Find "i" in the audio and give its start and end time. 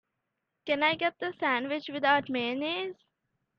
0.81-0.95